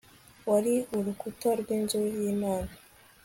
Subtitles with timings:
[0.49, 2.71] Wari urukuta rwinzu yImana